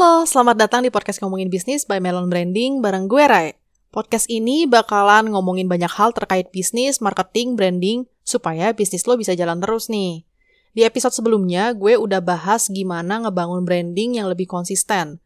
selamat 0.00 0.56
datang 0.56 0.80
di 0.80 0.88
podcast 0.88 1.20
Ngomongin 1.20 1.52
Bisnis 1.52 1.84
by 1.84 2.00
Melon 2.00 2.32
Branding 2.32 2.80
bareng 2.80 3.04
gue 3.04 3.20
Rai. 3.20 3.52
Podcast 3.92 4.32
ini 4.32 4.64
bakalan 4.64 5.28
ngomongin 5.28 5.68
banyak 5.68 5.92
hal 5.92 6.16
terkait 6.16 6.48
bisnis, 6.48 7.04
marketing, 7.04 7.52
branding, 7.52 8.08
supaya 8.24 8.72
bisnis 8.72 9.04
lo 9.04 9.20
bisa 9.20 9.36
jalan 9.36 9.60
terus 9.60 9.92
nih. 9.92 10.24
Di 10.72 10.88
episode 10.88 11.12
sebelumnya, 11.12 11.76
gue 11.76 12.00
udah 12.00 12.24
bahas 12.24 12.72
gimana 12.72 13.28
ngebangun 13.28 13.68
branding 13.68 14.16
yang 14.16 14.32
lebih 14.32 14.48
konsisten. 14.48 15.20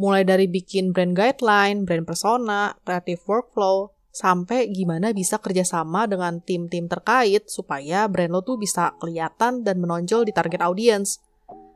Mulai 0.00 0.24
dari 0.24 0.48
bikin 0.48 0.96
brand 0.96 1.12
guideline, 1.12 1.84
brand 1.84 2.08
persona, 2.08 2.72
creative 2.80 3.20
workflow, 3.28 3.92
sampai 4.08 4.72
gimana 4.72 5.12
bisa 5.12 5.36
kerjasama 5.36 6.08
dengan 6.08 6.40
tim-tim 6.40 6.88
terkait 6.88 7.52
supaya 7.52 8.08
brand 8.08 8.32
lo 8.32 8.40
tuh 8.40 8.56
bisa 8.56 8.96
kelihatan 9.04 9.68
dan 9.68 9.76
menonjol 9.84 10.24
di 10.24 10.32
target 10.32 10.64
audience. 10.64 11.20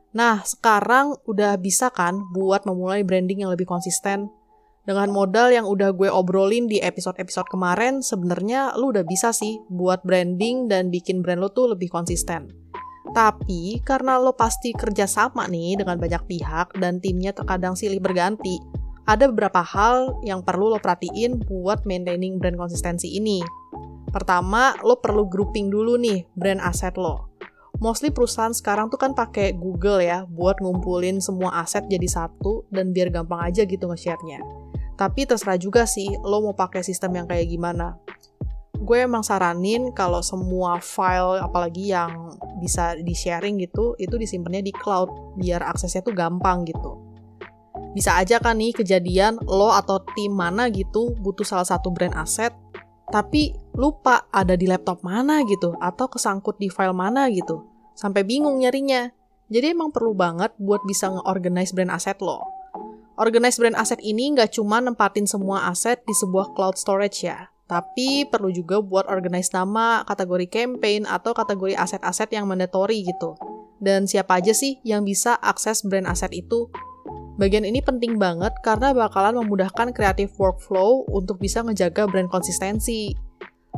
Nah, 0.09 0.41
sekarang 0.41 1.21
udah 1.29 1.53
bisa 1.61 1.93
kan 1.93 2.17
buat 2.33 2.65
memulai 2.65 3.05
branding 3.05 3.45
yang 3.45 3.53
lebih 3.53 3.69
konsisten? 3.69 4.33
Dengan 4.81 5.13
modal 5.13 5.53
yang 5.53 5.69
udah 5.69 5.93
gue 5.93 6.09
obrolin 6.09 6.65
di 6.65 6.81
episode-episode 6.81 7.45
kemarin, 7.45 8.01
sebenarnya 8.01 8.73
lu 8.73 8.89
udah 8.89 9.05
bisa 9.05 9.29
sih 9.29 9.61
buat 9.69 10.01
branding 10.01 10.65
dan 10.65 10.89
bikin 10.89 11.21
brand 11.21 11.37
lo 11.37 11.53
tuh 11.53 11.77
lebih 11.77 11.93
konsisten. 11.93 12.49
Tapi 13.13 13.85
karena 13.85 14.17
lo 14.17 14.33
pasti 14.33 14.73
kerja 14.73 15.05
sama 15.05 15.45
nih 15.45 15.77
dengan 15.77 16.01
banyak 16.01 16.25
pihak 16.25 16.81
dan 16.81 16.97
timnya 16.97 17.29
terkadang 17.29 17.77
silih 17.77 18.01
berganti, 18.01 18.57
ada 19.05 19.29
beberapa 19.29 19.61
hal 19.61 20.25
yang 20.25 20.41
perlu 20.41 20.73
lo 20.73 20.81
perhatiin 20.81 21.37
buat 21.45 21.85
maintaining 21.85 22.41
brand 22.41 22.57
konsistensi 22.57 23.13
ini. 23.13 23.45
Pertama, 24.09 24.73
lo 24.81 24.97
perlu 24.97 25.29
grouping 25.29 25.69
dulu 25.69 26.01
nih 26.01 26.25
brand 26.33 26.65
aset 26.65 26.97
lo 26.97 27.28
mostly 27.77 28.09
perusahaan 28.09 28.51
sekarang 28.51 28.89
tuh 28.89 28.97
kan 28.97 29.13
pakai 29.13 29.53
Google 29.53 30.01
ya 30.01 30.25
buat 30.25 30.57
ngumpulin 30.57 31.21
semua 31.21 31.61
aset 31.61 31.85
jadi 31.85 32.09
satu 32.09 32.65
dan 32.73 32.89
biar 32.89 33.13
gampang 33.13 33.45
aja 33.45 33.63
gitu 33.69 33.85
nge-share-nya. 33.85 34.41
Tapi 34.97 35.23
terserah 35.23 35.55
juga 35.55 35.87
sih 35.87 36.11
lo 36.25 36.43
mau 36.43 36.57
pakai 36.57 36.83
sistem 36.83 37.23
yang 37.23 37.27
kayak 37.29 37.47
gimana. 37.47 37.95
Gue 38.79 39.07
emang 39.07 39.23
saranin 39.23 39.95
kalau 39.95 40.19
semua 40.19 40.83
file 40.83 41.39
apalagi 41.39 41.93
yang 41.93 42.35
bisa 42.59 42.99
di-sharing 42.99 43.59
gitu, 43.63 43.95
itu 43.95 44.15
disimpannya 44.19 44.59
di 44.65 44.73
cloud 44.75 45.39
biar 45.39 45.63
aksesnya 45.63 46.03
tuh 46.03 46.11
gampang 46.11 46.67
gitu. 46.67 46.99
Bisa 47.95 48.19
aja 48.19 48.37
kan 48.43 48.59
nih 48.59 48.75
kejadian 48.75 49.39
lo 49.47 49.71
atau 49.71 50.03
tim 50.13 50.35
mana 50.35 50.67
gitu 50.69 51.15
butuh 51.17 51.47
salah 51.47 51.65
satu 51.65 51.89
brand 51.89 52.13
aset 52.13 52.51
tapi 53.09 53.53
lupa 53.73 54.29
ada 54.29 54.53
di 54.53 54.69
laptop 54.69 55.01
mana 55.01 55.41
gitu, 55.45 55.73
atau 55.81 56.09
kesangkut 56.09 56.57
di 56.61 56.69
file 56.69 56.95
mana 56.95 57.29
gitu. 57.29 57.65
Sampai 57.97 58.23
bingung 58.23 58.61
nyarinya. 58.61 59.11
Jadi 59.49 59.73
emang 59.73 59.89
perlu 59.89 60.13
banget 60.13 60.53
buat 60.61 60.85
bisa 60.85 61.09
nge-organize 61.09 61.73
brand 61.73 61.89
aset 61.89 62.21
lo. 62.21 62.45
Organize 63.19 63.59
brand 63.59 63.75
aset 63.75 63.99
ini 63.99 64.31
nggak 64.31 64.55
cuma 64.55 64.79
nempatin 64.79 65.27
semua 65.27 65.67
aset 65.67 65.99
di 66.05 66.15
sebuah 66.15 66.55
cloud 66.55 66.79
storage 66.79 67.27
ya, 67.27 67.51
tapi 67.67 68.23
perlu 68.29 68.53
juga 68.53 68.79
buat 68.79 69.09
organize 69.11 69.51
nama, 69.51 70.07
kategori 70.07 70.47
campaign, 70.47 71.03
atau 71.03 71.35
kategori 71.35 71.75
aset-aset 71.75 72.31
yang 72.31 72.47
mandatory 72.47 73.03
gitu. 73.03 73.35
Dan 73.81 74.07
siapa 74.07 74.39
aja 74.39 74.55
sih 74.55 74.79
yang 74.87 75.03
bisa 75.03 75.35
akses 75.35 75.83
brand 75.83 76.07
aset 76.07 76.31
itu 76.31 76.71
Bagian 77.39 77.63
ini 77.63 77.79
penting 77.79 78.19
banget 78.19 78.51
karena 78.59 78.91
bakalan 78.91 79.39
memudahkan 79.39 79.95
creative 79.95 80.27
workflow 80.35 81.07
untuk 81.07 81.39
bisa 81.39 81.63
ngejaga 81.63 82.03
brand 82.03 82.27
konsistensi. 82.27 83.15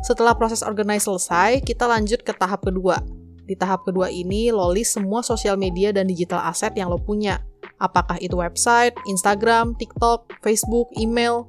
Setelah 0.01 0.33
proses 0.33 0.65
organize 0.65 1.05
selesai, 1.05 1.61
kita 1.61 1.85
lanjut 1.85 2.25
ke 2.25 2.33
tahap 2.33 2.65
kedua. 2.65 2.97
Di 3.45 3.53
tahap 3.53 3.85
kedua 3.85 4.09
ini, 4.09 4.49
lo 4.49 4.73
list 4.73 4.97
semua 4.97 5.21
sosial 5.21 5.61
media 5.61 5.93
dan 5.93 6.09
digital 6.09 6.41
asset 6.41 6.73
yang 6.73 6.89
lo 6.89 6.97
punya. 6.97 7.37
Apakah 7.77 8.17
itu 8.17 8.33
website, 8.33 8.97
Instagram, 9.05 9.77
TikTok, 9.77 10.41
Facebook, 10.41 10.89
email. 10.97 11.45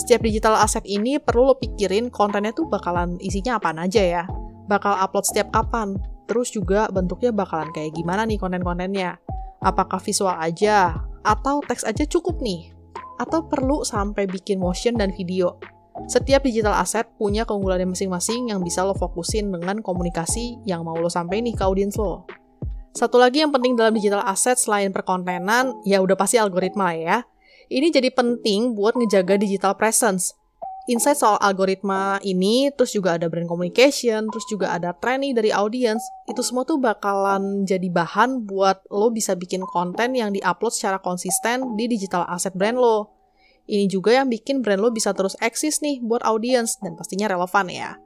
Setiap 0.00 0.24
digital 0.24 0.56
asset 0.56 0.88
ini 0.88 1.20
perlu 1.20 1.52
lo 1.52 1.60
pikirin 1.60 2.08
kontennya 2.08 2.56
tuh 2.56 2.72
bakalan 2.72 3.20
isinya 3.20 3.60
apa 3.60 3.76
aja 3.76 4.00
ya. 4.00 4.24
Bakal 4.64 4.96
upload 4.96 5.28
setiap 5.28 5.52
kapan. 5.52 6.00
Terus 6.24 6.56
juga 6.56 6.88
bentuknya 6.88 7.36
bakalan 7.36 7.68
kayak 7.76 7.92
gimana 7.92 8.24
nih 8.24 8.40
konten-kontennya. 8.40 9.20
Apakah 9.60 10.00
visual 10.00 10.32
aja, 10.40 11.09
atau 11.26 11.60
teks 11.64 11.84
aja 11.84 12.04
cukup 12.06 12.40
nih? 12.40 12.72
Atau 13.20 13.44
perlu 13.46 13.84
sampai 13.84 14.24
bikin 14.24 14.56
motion 14.60 14.96
dan 14.96 15.12
video? 15.12 15.60
Setiap 16.08 16.46
digital 16.46 16.72
asset 16.72 17.04
punya 17.20 17.44
keunggulannya 17.44 17.92
masing-masing 17.92 18.48
yang 18.48 18.64
bisa 18.64 18.80
lo 18.80 18.96
fokusin 18.96 19.52
dengan 19.52 19.84
komunikasi 19.84 20.62
yang 20.64 20.86
mau 20.86 20.96
lo 20.96 21.12
sampai 21.12 21.44
nih 21.44 21.52
ke 21.52 21.62
audiens 21.66 21.98
lo. 22.00 22.24
Satu 22.96 23.20
lagi 23.20 23.44
yang 23.44 23.52
penting 23.52 23.76
dalam 23.76 23.94
digital 23.94 24.24
asset 24.24 24.56
selain 24.56 24.90
perkontenan, 24.90 25.78
ya 25.86 26.00
udah 26.00 26.16
pasti 26.16 26.40
algoritma 26.40 26.96
ya. 26.96 27.22
Ini 27.70 27.92
jadi 27.92 28.10
penting 28.10 28.74
buat 28.74 28.98
ngejaga 28.98 29.38
digital 29.38 29.78
presence 29.78 30.39
insight 30.88 31.18
soal 31.18 31.36
algoritma 31.42 32.16
ini, 32.24 32.72
terus 32.72 32.96
juga 32.96 33.20
ada 33.20 33.28
brand 33.28 33.50
communication, 33.50 34.30
terus 34.32 34.46
juga 34.48 34.72
ada 34.72 34.96
training 34.96 35.36
dari 35.36 35.52
audience, 35.52 36.00
itu 36.30 36.40
semua 36.40 36.64
tuh 36.64 36.80
bakalan 36.80 37.66
jadi 37.68 37.90
bahan 37.92 38.48
buat 38.48 38.86
lo 38.88 39.12
bisa 39.12 39.36
bikin 39.36 39.60
konten 39.66 40.16
yang 40.16 40.32
diupload 40.32 40.72
secara 40.72 41.02
konsisten 41.02 41.76
di 41.76 41.84
digital 41.90 42.24
asset 42.30 42.56
brand 42.56 42.80
lo. 42.80 43.12
Ini 43.70 43.86
juga 43.86 44.16
yang 44.16 44.32
bikin 44.32 44.64
brand 44.64 44.80
lo 44.80 44.88
bisa 44.90 45.12
terus 45.12 45.36
eksis 45.38 45.84
nih 45.84 46.00
buat 46.00 46.24
audience 46.24 46.80
dan 46.80 46.96
pastinya 46.96 47.28
relevan 47.28 47.68
ya. 47.70 48.00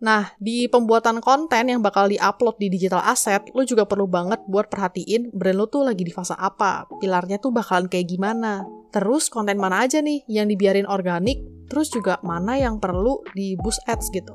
Nah, 0.00 0.32
di 0.40 0.64
pembuatan 0.64 1.20
konten 1.20 1.68
yang 1.68 1.84
bakal 1.84 2.08
di-upload 2.08 2.56
di 2.56 2.72
digital 2.72 3.04
asset, 3.04 3.44
lo 3.52 3.68
juga 3.68 3.84
perlu 3.84 4.08
banget 4.08 4.40
buat 4.48 4.72
perhatiin 4.72 5.28
brand 5.36 5.58
lo 5.60 5.68
tuh 5.68 5.84
lagi 5.84 6.08
di 6.08 6.08
fase 6.08 6.32
apa, 6.32 6.88
pilarnya 7.04 7.36
tuh 7.36 7.52
bakalan 7.52 7.84
kayak 7.84 8.08
gimana. 8.08 8.64
Terus 8.88 9.28
konten 9.28 9.60
mana 9.60 9.84
aja 9.84 10.00
nih 10.00 10.24
yang 10.24 10.48
dibiarin 10.48 10.88
organik, 10.88 11.44
terus 11.70 11.88
juga 11.88 12.18
mana 12.26 12.58
yang 12.58 12.82
perlu 12.82 13.22
di 13.32 13.54
boost 13.54 13.80
ads 13.86 14.10
gitu. 14.10 14.34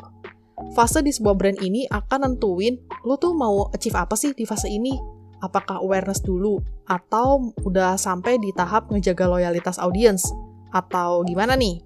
Fase 0.72 1.04
di 1.04 1.12
sebuah 1.12 1.36
brand 1.36 1.60
ini 1.60 1.84
akan 1.92 2.32
nentuin 2.32 2.80
lo 3.04 3.20
tuh 3.20 3.36
mau 3.36 3.68
achieve 3.76 4.00
apa 4.00 4.16
sih 4.16 4.32
di 4.32 4.48
fase 4.48 4.72
ini. 4.72 4.96
Apakah 5.44 5.84
awareness 5.84 6.24
dulu, 6.24 6.64
atau 6.88 7.52
udah 7.68 8.00
sampai 8.00 8.40
di 8.40 8.56
tahap 8.56 8.88
ngejaga 8.90 9.28
loyalitas 9.28 9.78
audience, 9.78 10.32
atau 10.72 11.22
gimana 11.28 11.60
nih? 11.60 11.84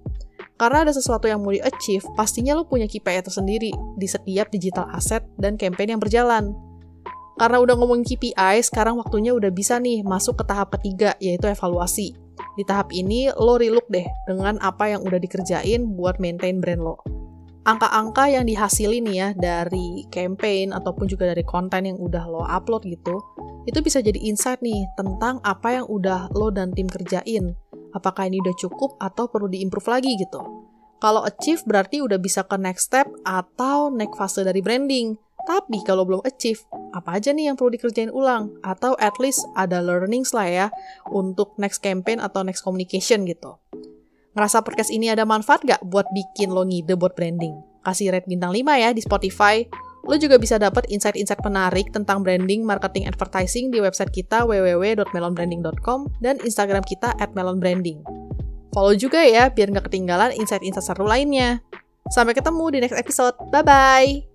Karena 0.54 0.86
ada 0.86 0.94
sesuatu 0.94 1.26
yang 1.26 1.42
mau 1.42 1.50
di-achieve, 1.52 2.06
pastinya 2.14 2.54
lo 2.54 2.64
punya 2.64 2.86
KPI 2.86 3.26
tersendiri 3.26 3.74
di 3.98 4.06
setiap 4.06 4.48
digital 4.54 4.86
asset 4.94 5.26
dan 5.36 5.58
campaign 5.58 5.98
yang 5.98 6.00
berjalan. 6.00 6.54
Karena 7.40 7.58
udah 7.64 7.74
ngomongin 7.80 8.04
KPI, 8.04 8.60
sekarang 8.60 9.00
waktunya 9.00 9.32
udah 9.32 9.48
bisa 9.48 9.80
nih 9.80 10.04
masuk 10.04 10.40
ke 10.40 10.44
tahap 10.44 10.76
ketiga, 10.76 11.16
yaitu 11.16 11.48
evaluasi. 11.48 12.12
Di 12.58 12.66
tahap 12.66 12.90
ini, 12.90 13.30
lo 13.34 13.58
relook 13.60 13.86
deh 13.90 14.06
dengan 14.26 14.58
apa 14.62 14.90
yang 14.90 15.06
udah 15.06 15.18
dikerjain 15.20 15.94
buat 15.94 16.18
maintain 16.18 16.58
brand 16.58 16.82
lo. 16.82 16.96
Angka-angka 17.66 18.32
yang 18.32 18.48
dihasilin 18.48 19.04
nih 19.04 19.16
ya 19.20 19.28
dari 19.36 20.08
campaign 20.08 20.72
ataupun 20.72 21.06
juga 21.06 21.28
dari 21.30 21.44
konten 21.44 21.84
yang 21.84 21.98
udah 22.00 22.24
lo 22.24 22.42
upload 22.48 22.88
gitu, 22.88 23.20
itu 23.68 23.78
bisa 23.84 24.00
jadi 24.00 24.16
insight 24.16 24.64
nih 24.64 24.88
tentang 24.96 25.38
apa 25.44 25.76
yang 25.78 25.86
udah 25.86 26.32
lo 26.32 26.48
dan 26.48 26.72
tim 26.72 26.88
kerjain 26.88 27.52
apakah 27.94 28.26
ini 28.30 28.38
udah 28.42 28.54
cukup 28.56 28.96
atau 29.02 29.26
perlu 29.26 29.50
diimprove 29.50 29.88
lagi 29.90 30.14
gitu. 30.18 30.40
Kalau 31.00 31.24
achieve 31.24 31.64
berarti 31.64 32.04
udah 32.04 32.20
bisa 32.20 32.44
ke 32.44 32.60
next 32.60 32.92
step 32.92 33.08
atau 33.24 33.88
next 33.88 34.20
fase 34.20 34.44
dari 34.44 34.60
branding. 34.60 35.16
Tapi 35.48 35.80
kalau 35.86 36.04
belum 36.04 36.22
achieve, 36.26 36.60
apa 36.92 37.16
aja 37.16 37.32
nih 37.32 37.52
yang 37.52 37.56
perlu 37.56 37.72
dikerjain 37.72 38.12
ulang? 38.12 38.56
Atau 38.60 38.96
at 39.00 39.16
least 39.22 39.44
ada 39.56 39.80
learnings 39.80 40.36
lah 40.36 40.48
ya 40.48 40.66
untuk 41.08 41.56
next 41.56 41.80
campaign 41.80 42.20
atau 42.20 42.44
next 42.44 42.60
communication 42.60 43.24
gitu. 43.24 43.56
Ngerasa 44.36 44.62
podcast 44.62 44.94
ini 44.94 45.10
ada 45.10 45.26
manfaat 45.26 45.64
gak 45.66 45.82
buat 45.82 46.06
bikin 46.14 46.54
lo 46.54 46.62
ngide 46.62 46.94
buat 46.94 47.18
branding? 47.18 47.56
Kasih 47.82 48.12
rate 48.12 48.28
bintang 48.28 48.52
5 48.52 48.62
ya 48.76 48.90
di 48.92 49.02
Spotify 49.02 49.64
Lo 50.08 50.16
juga 50.16 50.40
bisa 50.40 50.56
dapat 50.56 50.88
insight-insight 50.88 51.44
menarik 51.44 51.92
tentang 51.92 52.24
branding, 52.24 52.64
marketing, 52.64 53.04
advertising 53.04 53.68
di 53.68 53.84
website 53.84 54.08
kita 54.08 54.48
www.melonbranding.com 54.48 56.08
dan 56.24 56.40
Instagram 56.40 56.80
kita 56.88 57.12
at 57.20 57.36
melonbranding. 57.36 58.00
Follow 58.72 58.94
juga 58.96 59.20
ya 59.20 59.50
biar 59.50 59.74
nggak 59.74 59.90
ketinggalan 59.90 60.32
insight-insight 60.32 60.86
seru 60.86 61.04
lainnya. 61.04 61.60
Sampai 62.08 62.32
ketemu 62.32 62.64
di 62.72 62.78
next 62.80 62.96
episode. 62.96 63.36
Bye-bye! 63.52 64.29